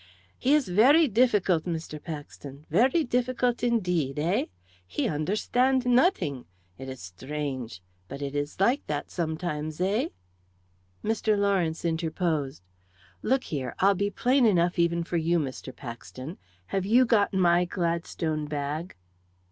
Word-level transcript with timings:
"He 0.39 0.55
is 0.55 0.67
very 0.67 1.07
difficult, 1.07 1.65
Mr. 1.65 2.03
Paxton 2.03 2.65
very 2.71 3.03
difficult 3.03 3.61
indeed, 3.61 4.17
eh? 4.17 4.47
He 4.87 5.07
understand 5.07 5.85
nothing. 5.85 6.45
It 6.79 6.89
is 6.89 6.99
strange. 6.99 7.83
But 8.07 8.19
it 8.19 8.33
is 8.33 8.59
like 8.59 8.81
that 8.87 9.11
sometimes, 9.11 9.79
eh?" 9.79 10.07
Mr. 11.03 11.37
Lawrence 11.37 11.85
interposed. 11.85 12.63
"Look 13.21 13.43
here, 13.43 13.75
I'll 13.77 13.93
be 13.93 14.09
plain 14.09 14.47
enough, 14.47 14.79
even 14.79 15.03
for 15.03 15.17
you, 15.17 15.37
Mr. 15.37 15.71
Paxton. 15.71 16.39
Have 16.73 16.87
you 16.87 17.05
got 17.05 17.31
my 17.31 17.65
Gladstone 17.65 18.47
bag?" 18.47 18.95